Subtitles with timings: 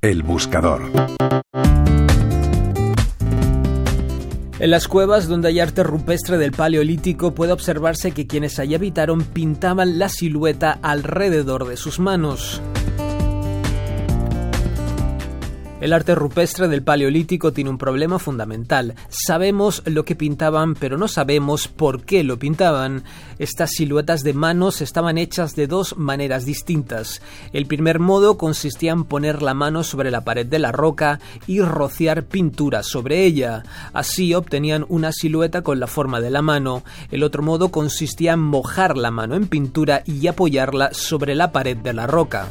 [0.00, 0.82] El buscador.
[4.60, 9.24] En las cuevas donde hay arte rupestre del Paleolítico puede observarse que quienes allí habitaron
[9.24, 12.62] pintaban la silueta alrededor de sus manos.
[15.80, 18.96] El arte rupestre del Paleolítico tiene un problema fundamental.
[19.10, 23.04] Sabemos lo que pintaban, pero no sabemos por qué lo pintaban.
[23.38, 27.22] Estas siluetas de manos estaban hechas de dos maneras distintas.
[27.52, 31.60] El primer modo consistía en poner la mano sobre la pared de la roca y
[31.60, 33.62] rociar pintura sobre ella.
[33.92, 36.82] Así obtenían una silueta con la forma de la mano.
[37.12, 41.76] El otro modo consistía en mojar la mano en pintura y apoyarla sobre la pared
[41.76, 42.48] de la roca.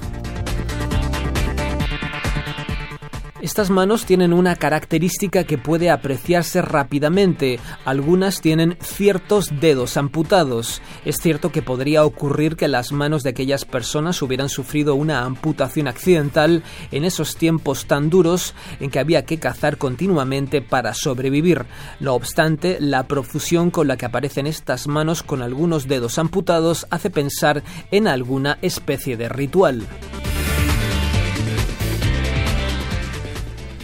[3.40, 7.60] Estas manos tienen una característica que puede apreciarse rápidamente.
[7.86, 10.82] Algunas tienen ciertos dedos amputados.
[11.06, 15.88] Es cierto que podría ocurrir que las manos de aquellas personas hubieran sufrido una amputación
[15.88, 21.68] accidental en esos tiempos tan duros en que había que cazar continuamente para sobrevivir.
[22.00, 27.12] No obstante, la profusión con la que aparecen estas manos con algunos dedos amputados hace
[27.12, 29.86] pensar en alguna especie de ritual.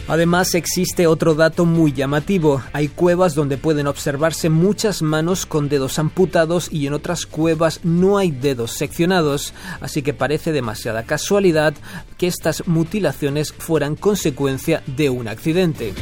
[0.06, 2.62] Además existe otro dato muy llamativo.
[2.72, 8.18] Hay cuevas donde pueden observarse muchas manos con dedos amputados y en otras cuevas no
[8.18, 11.74] hay dedos seccionados, así que parece demasiada casualidad
[12.18, 15.94] que estas mutilaciones fueran consecuencia de un accidente.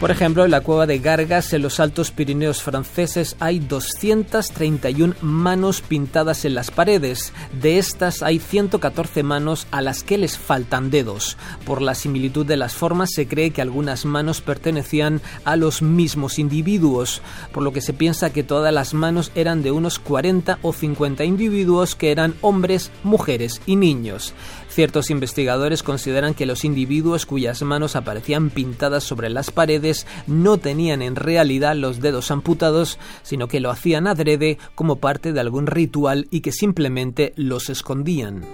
[0.00, 5.80] Por ejemplo, en la cueva de Gargas, en los Altos Pirineos franceses, hay 231 manos
[5.80, 7.32] pintadas en las paredes.
[7.60, 11.36] De estas hay 114 manos a las que les faltan dedos.
[11.66, 16.38] Por la similitud de las formas se cree que algunas manos pertenecían a los mismos
[16.38, 17.20] individuos,
[17.52, 21.24] por lo que se piensa que todas las manos eran de unos 40 o 50
[21.24, 24.32] individuos que eran hombres, mujeres y niños.
[24.68, 29.87] Ciertos investigadores consideran que los individuos cuyas manos aparecían pintadas sobre las paredes
[30.26, 35.40] no tenían en realidad los dedos amputados, sino que lo hacían adrede como parte de
[35.40, 38.44] algún ritual y que simplemente los escondían.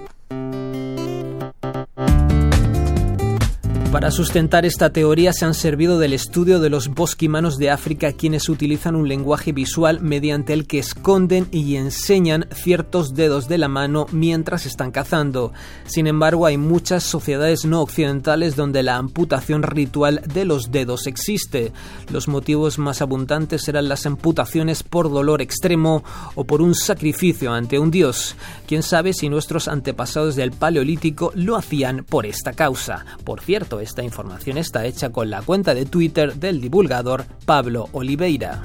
[3.94, 8.48] Para sustentar esta teoría se han servido del estudio de los bosquimanos de África quienes
[8.48, 14.06] utilizan un lenguaje visual mediante el que esconden y enseñan ciertos dedos de la mano
[14.10, 15.52] mientras están cazando.
[15.86, 21.72] Sin embargo, hay muchas sociedades no occidentales donde la amputación ritual de los dedos existe.
[22.10, 26.02] Los motivos más abundantes eran las amputaciones por dolor extremo
[26.34, 28.34] o por un sacrificio ante un dios.
[28.66, 33.06] Quién sabe si nuestros antepasados del Paleolítico lo hacían por esta causa.
[33.22, 38.62] Por cierto, esta información está hecha con la cuenta de Twitter del divulgador Pablo Oliveira.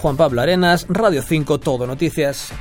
[0.00, 2.52] Juan Pablo Arenas, Radio 5 Todo Noticias.